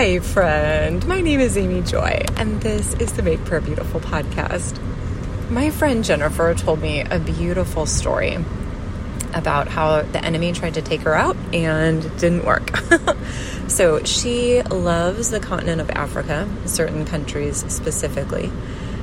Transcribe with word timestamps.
Hi, 0.00 0.18
friend. 0.18 1.06
My 1.06 1.20
name 1.20 1.40
is 1.40 1.58
Amy 1.58 1.82
Joy, 1.82 2.24
and 2.36 2.58
this 2.62 2.94
is 2.94 3.12
the 3.12 3.22
Make 3.22 3.44
Prayer 3.44 3.60
Beautiful 3.60 4.00
podcast. 4.00 4.80
My 5.50 5.68
friend 5.68 6.02
Jennifer 6.02 6.54
told 6.54 6.80
me 6.80 7.02
a 7.02 7.18
beautiful 7.18 7.84
story 7.84 8.38
about 9.34 9.68
how 9.68 10.00
the 10.00 10.24
enemy 10.24 10.52
tried 10.52 10.72
to 10.72 10.80
take 10.80 11.02
her 11.02 11.14
out 11.14 11.36
and 11.52 12.00
didn't 12.18 12.46
work. 12.46 12.74
so 13.68 14.02
she 14.04 14.62
loves 14.62 15.28
the 15.28 15.38
continent 15.38 15.82
of 15.82 15.90
Africa, 15.90 16.48
certain 16.64 17.04
countries 17.04 17.70
specifically, 17.70 18.50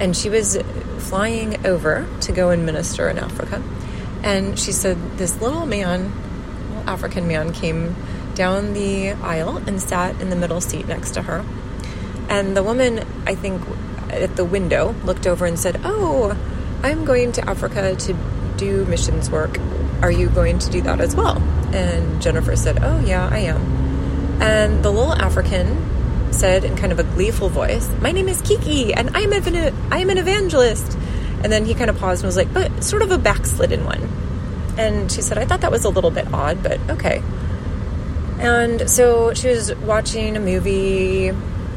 and 0.00 0.16
she 0.16 0.30
was 0.30 0.56
flying 1.00 1.66
over 1.66 2.08
to 2.22 2.32
go 2.32 2.48
and 2.48 2.64
minister 2.64 3.10
in 3.10 3.18
Africa. 3.18 3.62
And 4.22 4.58
she 4.58 4.72
said 4.72 4.96
this 5.18 5.38
little 5.42 5.66
man, 5.66 6.10
African 6.86 7.28
man, 7.28 7.52
came 7.52 7.94
down 8.38 8.72
the 8.72 9.10
aisle 9.10 9.56
and 9.66 9.82
sat 9.82 10.18
in 10.20 10.30
the 10.30 10.36
middle 10.36 10.60
seat 10.60 10.86
next 10.86 11.10
to 11.10 11.22
her. 11.22 11.44
And 12.30 12.56
the 12.56 12.62
woman, 12.62 13.04
I 13.26 13.34
think, 13.34 13.60
at 14.10 14.36
the 14.36 14.44
window 14.44 14.94
looked 15.04 15.26
over 15.26 15.44
and 15.44 15.58
said, 15.58 15.80
Oh, 15.84 16.38
I'm 16.82 17.04
going 17.04 17.32
to 17.32 17.48
Africa 17.48 17.96
to 17.96 18.16
do 18.56 18.84
missions 18.86 19.28
work. 19.28 19.58
Are 20.02 20.10
you 20.10 20.28
going 20.28 20.60
to 20.60 20.70
do 20.70 20.80
that 20.82 21.00
as 21.00 21.16
well? 21.16 21.38
And 21.74 22.22
Jennifer 22.22 22.54
said, 22.54 22.78
Oh, 22.80 23.00
yeah, 23.00 23.28
I 23.30 23.40
am. 23.40 23.60
And 24.40 24.84
the 24.84 24.92
little 24.92 25.12
African 25.12 26.32
said 26.32 26.64
in 26.64 26.76
kind 26.76 26.92
of 26.92 27.00
a 27.00 27.04
gleeful 27.04 27.48
voice, 27.48 27.90
My 28.00 28.12
name 28.12 28.28
is 28.28 28.40
Kiki, 28.42 28.94
and 28.94 29.10
I'm 29.16 29.32
an, 29.32 29.74
I'm 29.90 30.10
an 30.10 30.18
evangelist. 30.18 30.96
And 31.42 31.52
then 31.52 31.64
he 31.64 31.74
kind 31.74 31.90
of 31.90 31.98
paused 31.98 32.22
and 32.22 32.28
was 32.28 32.36
like, 32.36 32.52
But 32.54 32.84
sort 32.84 33.02
of 33.02 33.10
a 33.10 33.18
backslidden 33.18 33.84
one. 33.84 34.08
And 34.78 35.10
she 35.10 35.22
said, 35.22 35.38
I 35.38 35.44
thought 35.44 35.62
that 35.62 35.72
was 35.72 35.84
a 35.84 35.88
little 35.88 36.12
bit 36.12 36.32
odd, 36.32 36.62
but 36.62 36.78
okay. 36.88 37.20
And 38.38 38.88
so 38.88 39.34
she 39.34 39.48
was 39.48 39.74
watching 39.76 40.36
a 40.36 40.40
movie 40.40 41.30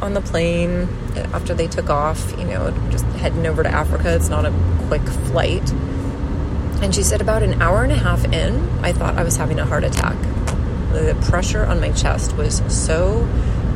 on 0.00 0.14
the 0.14 0.20
plane 0.20 0.88
after 1.32 1.54
they 1.54 1.66
took 1.66 1.90
off, 1.90 2.32
you 2.38 2.44
know, 2.44 2.70
just 2.90 3.04
heading 3.16 3.46
over 3.46 3.62
to 3.62 3.68
Africa. 3.68 4.14
It's 4.14 4.28
not 4.28 4.44
a 4.46 4.52
quick 4.88 5.02
flight. 5.02 5.70
And 6.82 6.94
she 6.94 7.02
said, 7.02 7.20
about 7.20 7.42
an 7.42 7.60
hour 7.62 7.82
and 7.82 7.92
a 7.92 7.96
half 7.96 8.24
in, 8.24 8.68
I 8.84 8.92
thought 8.92 9.16
I 9.16 9.22
was 9.22 9.36
having 9.36 9.58
a 9.58 9.64
heart 9.64 9.84
attack. 9.84 10.16
The 10.92 11.16
pressure 11.28 11.64
on 11.64 11.80
my 11.80 11.92
chest 11.92 12.36
was 12.36 12.62
so 12.68 13.28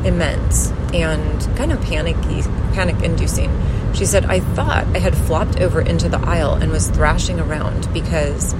immense 0.05 0.71
and 0.93 1.41
kind 1.57 1.71
of 1.71 1.81
panicky, 1.81 2.41
panic 2.73 3.03
inducing. 3.03 3.51
She 3.93 4.05
said, 4.05 4.25
I 4.25 4.39
thought 4.39 4.85
I 4.95 4.99
had 4.99 5.15
flopped 5.15 5.59
over 5.59 5.81
into 5.81 6.09
the 6.09 6.17
aisle 6.17 6.53
and 6.53 6.71
was 6.71 6.89
thrashing 6.89 7.39
around 7.39 7.91
because 7.93 8.55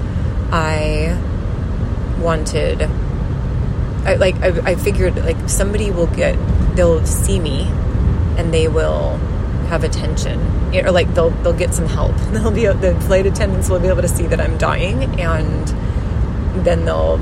I 0.52 1.18
wanted 2.20 2.88
I, 4.04 4.14
like 4.16 4.36
I, 4.36 4.72
I 4.72 4.74
figured 4.74 5.16
like 5.16 5.48
somebody 5.48 5.90
will 5.90 6.08
get 6.08 6.36
they'll 6.74 7.04
see 7.06 7.38
me 7.38 7.68
and 8.36 8.52
they 8.52 8.68
will 8.68 9.16
have 9.68 9.84
attention. 9.84 10.38
Or 10.74 10.90
like 10.90 11.12
they'll 11.14 11.30
they'll 11.30 11.52
get 11.52 11.74
some 11.74 11.86
help. 11.86 12.14
They'll 12.32 12.50
be 12.50 12.66
the 12.66 12.98
flight 13.02 13.26
attendants 13.26 13.68
will 13.68 13.80
be 13.80 13.88
able 13.88 14.02
to 14.02 14.08
see 14.08 14.26
that 14.26 14.40
I'm 14.40 14.58
dying 14.58 15.20
and 15.20 15.68
then 16.64 16.84
they'll 16.84 17.18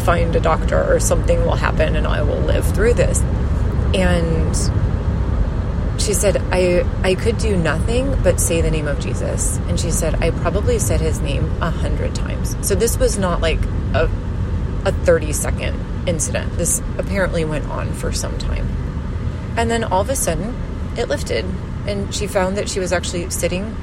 find 0.00 0.34
a 0.34 0.40
doctor 0.40 0.92
or 0.92 0.98
something 1.00 1.40
will 1.44 1.56
happen 1.56 1.96
and 1.96 2.06
I 2.06 2.22
will 2.22 2.40
live 2.40 2.66
through 2.74 2.94
this. 2.94 3.20
And 3.94 4.56
she 6.00 6.14
said 6.14 6.36
I 6.50 6.84
I 7.02 7.14
could 7.14 7.38
do 7.38 7.56
nothing 7.56 8.20
but 8.22 8.40
say 8.40 8.60
the 8.60 8.70
name 8.70 8.88
of 8.88 9.00
Jesus. 9.00 9.58
And 9.68 9.78
she 9.78 9.90
said 9.90 10.16
I 10.16 10.30
probably 10.30 10.78
said 10.78 11.00
his 11.00 11.20
name 11.20 11.44
a 11.62 11.70
hundred 11.70 12.14
times. 12.14 12.56
So 12.66 12.74
this 12.74 12.98
was 12.98 13.18
not 13.18 13.40
like 13.40 13.62
a 13.94 14.10
a 14.84 14.92
30 14.92 15.32
second 15.32 15.89
incident. 16.06 16.56
This 16.56 16.82
apparently 16.98 17.44
went 17.44 17.66
on 17.66 17.92
for 17.92 18.12
some 18.12 18.38
time. 18.38 18.68
And 19.56 19.70
then 19.70 19.84
all 19.84 20.00
of 20.00 20.10
a 20.10 20.16
sudden, 20.16 20.54
it 20.96 21.08
lifted, 21.08 21.44
and 21.86 22.14
she 22.14 22.26
found 22.26 22.56
that 22.56 22.68
she 22.68 22.80
was 22.80 22.92
actually 22.92 23.30
sitting 23.30 23.76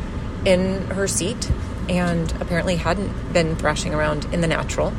in 0.46 0.82
her 0.88 1.08
seat 1.08 1.52
and 1.90 2.32
apparently 2.42 2.76
hadn't 2.76 3.34
been 3.34 3.56
thrashing 3.56 3.94
around 3.94 4.26
in 4.34 4.42
the 4.42 4.48
natural. 4.48 4.94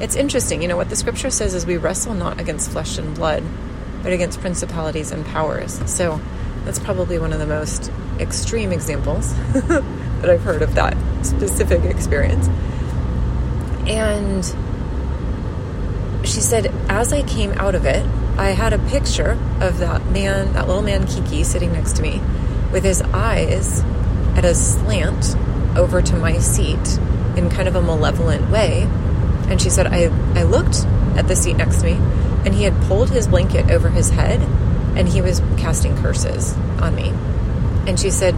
It's 0.00 0.16
interesting, 0.16 0.62
you 0.62 0.68
know, 0.68 0.76
what 0.76 0.88
the 0.88 0.96
scripture 0.96 1.30
says 1.30 1.54
is 1.54 1.66
we 1.66 1.76
wrestle 1.76 2.14
not 2.14 2.40
against 2.40 2.70
flesh 2.70 2.98
and 2.98 3.14
blood, 3.14 3.42
but 4.02 4.12
against 4.12 4.40
principalities 4.40 5.10
and 5.12 5.26
powers. 5.26 5.80
So 5.90 6.20
that's 6.64 6.78
probably 6.78 7.18
one 7.18 7.32
of 7.32 7.38
the 7.38 7.46
most 7.46 7.90
extreme 8.18 8.72
examples 8.72 9.34
that 9.52 10.30
I've 10.30 10.42
heard 10.42 10.62
of 10.62 10.74
that 10.74 10.96
specific 11.22 11.84
experience. 11.84 12.48
And 13.86 14.44
she 16.24 16.40
said, 16.40 16.72
as 16.88 17.12
I 17.12 17.22
came 17.22 17.52
out 17.52 17.74
of 17.74 17.84
it, 17.86 18.04
I 18.38 18.50
had 18.50 18.72
a 18.72 18.78
picture 18.78 19.38
of 19.60 19.78
that 19.78 20.06
man, 20.06 20.52
that 20.54 20.66
little 20.66 20.82
man 20.82 21.06
Kiki, 21.06 21.44
sitting 21.44 21.72
next 21.72 21.96
to 21.96 22.02
me 22.02 22.20
with 22.72 22.84
his 22.84 23.02
eyes 23.02 23.82
at 24.36 24.44
a 24.44 24.54
slant 24.54 25.36
over 25.76 26.00
to 26.02 26.16
my 26.16 26.38
seat 26.38 26.98
in 27.36 27.50
kind 27.50 27.68
of 27.68 27.74
a 27.74 27.82
malevolent 27.82 28.50
way. 28.50 28.82
And 29.48 29.60
she 29.60 29.70
said, 29.70 29.86
I, 29.86 30.04
I 30.38 30.44
looked 30.44 30.84
at 31.16 31.26
the 31.28 31.36
seat 31.36 31.56
next 31.56 31.80
to 31.80 31.86
me, 31.86 31.92
and 32.44 32.54
he 32.54 32.64
had 32.64 32.74
pulled 32.82 33.10
his 33.10 33.26
blanket 33.26 33.70
over 33.70 33.88
his 33.88 34.10
head 34.10 34.40
and 34.96 35.08
he 35.08 35.20
was 35.20 35.40
casting 35.56 35.96
curses 35.96 36.54
on 36.80 36.94
me. 36.94 37.10
And 37.86 37.98
she 37.98 38.10
said, 38.10 38.34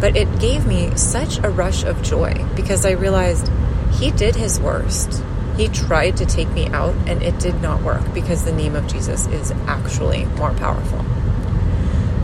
but 0.00 0.16
it 0.16 0.38
gave 0.38 0.66
me 0.66 0.94
such 0.96 1.38
a 1.38 1.48
rush 1.48 1.84
of 1.84 2.02
joy 2.02 2.44
because 2.54 2.84
I 2.84 2.92
realized 2.92 3.50
he 3.92 4.10
did 4.10 4.36
his 4.36 4.60
worst 4.60 5.22
he 5.56 5.68
tried 5.68 6.16
to 6.18 6.26
take 6.26 6.48
me 6.50 6.66
out, 6.68 6.94
and 7.06 7.22
it 7.22 7.38
did 7.38 7.60
not 7.62 7.82
work 7.82 8.12
because 8.12 8.44
the 8.44 8.52
name 8.52 8.74
of 8.74 8.86
Jesus 8.86 9.26
is 9.28 9.52
actually 9.66 10.24
more 10.36 10.52
powerful. 10.54 11.04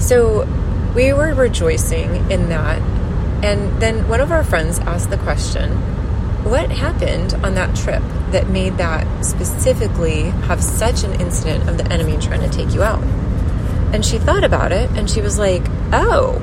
So 0.01 0.47
we 0.95 1.13
were 1.13 1.35
rejoicing 1.35 2.31
in 2.31 2.49
that. 2.49 2.81
And 3.43 3.81
then 3.81 4.09
one 4.09 4.21
of 4.21 4.33
our 4.33 4.45
friends 4.45 4.79
asked 4.81 5.11
the 5.11 5.19
question 5.19 5.73
what 6.45 6.71
happened 6.71 7.35
on 7.45 7.55
that 7.55 7.77
trip 7.77 8.03
that 8.33 8.49
made 8.49 8.79
that 8.79 9.25
specifically 9.25 10.23
have 10.49 10.63
such 10.63 11.05
an 11.05 11.21
incident 11.21 11.69
of 11.69 11.77
the 11.77 11.87
enemy 11.93 12.17
trying 12.19 12.41
to 12.41 12.49
take 12.49 12.75
you 12.75 12.83
out? 12.83 13.03
And 13.93 14.05
she 14.05 14.19
thought 14.19 14.45
about 14.45 14.73
it 14.73 14.91
and 14.93 15.09
she 15.09 15.21
was 15.21 15.39
like, 15.39 15.63
oh, 15.93 16.43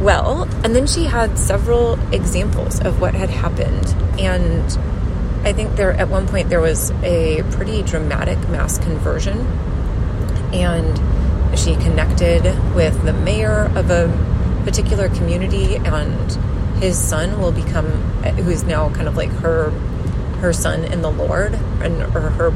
well, 0.00 0.42
and 0.64 0.74
then 0.74 0.86
she 0.86 1.04
had 1.04 1.38
several 1.38 1.94
examples 2.12 2.80
of 2.80 3.00
what 3.00 3.14
had 3.14 3.30
happened. 3.30 3.94
And 4.18 4.76
I 5.52 5.54
think 5.54 5.76
there 5.76 5.92
at 5.92 6.08
one 6.08 6.26
point 6.26 6.48
there 6.48 6.62
was 6.62 6.90
a 7.02 7.42
pretty 7.50 7.82
dramatic 7.82 8.38
mass 8.48 8.78
conversion, 8.78 9.38
and 10.50 11.58
she 11.58 11.74
connected 11.74 12.42
with 12.74 13.04
the 13.04 13.12
mayor 13.12 13.70
of 13.76 13.90
a 13.90 14.08
particular 14.64 15.10
community, 15.10 15.76
and 15.76 16.32
his 16.82 16.96
son 16.96 17.38
will 17.38 17.52
become, 17.52 17.84
who's 18.44 18.64
now 18.64 18.88
kind 18.94 19.06
of 19.06 19.18
like 19.18 19.28
her 19.28 19.68
her 20.40 20.54
son 20.54 20.84
in 20.84 21.02
the 21.02 21.10
Lord, 21.10 21.52
and 21.82 22.00
or 22.16 22.30
her 22.30 22.50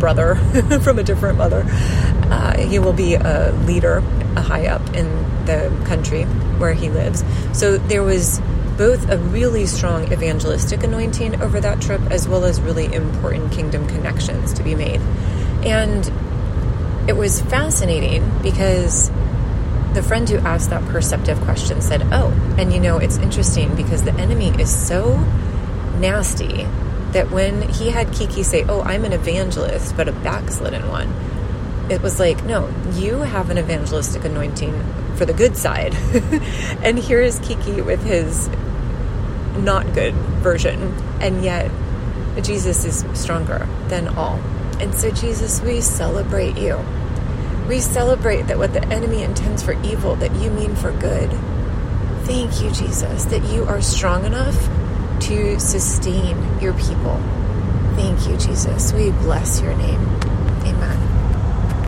brother 0.00 0.34
from 0.82 0.98
a 0.98 1.04
different 1.04 1.38
mother. 1.38 1.64
Uh, 1.64 2.58
he 2.58 2.80
will 2.80 2.92
be 2.92 3.14
a 3.14 3.52
leader, 3.64 3.98
a 4.34 4.42
high 4.42 4.66
up 4.66 4.82
in 4.92 5.06
the 5.46 5.70
country 5.86 6.24
where 6.58 6.74
he 6.74 6.90
lives. 6.90 7.22
So 7.52 7.78
there 7.78 8.02
was 8.02 8.40
both 8.76 9.08
a 9.08 9.18
really 9.18 9.66
strong 9.66 10.12
evangelistic 10.12 10.82
anointing 10.82 11.40
over 11.40 11.60
that 11.60 11.80
trip 11.80 12.00
as 12.10 12.26
well 12.26 12.44
as 12.44 12.60
really 12.60 12.92
important 12.92 13.52
kingdom 13.52 13.86
connections 13.86 14.52
to 14.54 14.62
be 14.62 14.74
made. 14.74 15.00
And 15.64 16.10
it 17.08 17.16
was 17.16 17.40
fascinating 17.42 18.28
because 18.42 19.10
the 19.94 20.02
friend 20.02 20.28
who 20.28 20.38
asked 20.38 20.70
that 20.70 20.84
perceptive 20.88 21.40
question 21.42 21.80
said, 21.80 22.02
Oh, 22.12 22.30
and 22.58 22.72
you 22.72 22.80
know, 22.80 22.98
it's 22.98 23.18
interesting 23.18 23.74
because 23.76 24.02
the 24.02 24.14
enemy 24.14 24.48
is 24.60 24.74
so 24.74 25.16
nasty 25.98 26.64
that 27.12 27.30
when 27.30 27.68
he 27.68 27.90
had 27.90 28.12
Kiki 28.12 28.42
say, 28.42 28.64
Oh, 28.68 28.82
I'm 28.82 29.04
an 29.04 29.12
evangelist, 29.12 29.96
but 29.96 30.08
a 30.08 30.12
backslidden 30.12 30.88
one, 30.88 31.14
it 31.90 32.02
was 32.02 32.18
like, 32.18 32.44
No, 32.44 32.68
you 32.94 33.18
have 33.18 33.50
an 33.50 33.58
evangelistic 33.58 34.24
anointing 34.24 34.72
for 35.16 35.24
the 35.24 35.32
good 35.32 35.56
side. 35.56 35.94
and 36.82 36.98
here 36.98 37.20
is 37.20 37.38
Kiki 37.40 37.80
with 37.80 38.02
his 38.02 38.48
not 39.58 39.92
good 39.94 40.14
version. 40.14 40.80
And 41.20 41.44
yet, 41.44 41.70
Jesus 42.42 42.84
is 42.84 43.04
stronger 43.18 43.68
than 43.88 44.08
all. 44.08 44.38
And 44.80 44.94
so, 44.94 45.10
Jesus, 45.10 45.60
we 45.60 45.80
celebrate 45.80 46.58
you. 46.58 46.84
We 47.68 47.80
celebrate 47.80 48.42
that 48.42 48.58
what 48.58 48.72
the 48.72 48.84
enemy 48.88 49.22
intends 49.22 49.62
for 49.62 49.72
evil, 49.84 50.16
that 50.16 50.34
you 50.36 50.50
mean 50.50 50.74
for 50.74 50.92
good. 50.92 51.30
Thank 52.24 52.60
you, 52.60 52.70
Jesus, 52.70 53.24
that 53.24 53.44
you 53.52 53.64
are 53.64 53.80
strong 53.80 54.24
enough 54.24 54.56
to 55.20 55.58
sustain 55.58 56.60
your 56.60 56.74
people. 56.74 57.20
Thank 57.94 58.26
you, 58.28 58.36
Jesus. 58.36 58.92
We 58.92 59.10
bless 59.12 59.60
your 59.60 59.74
name. 59.76 60.23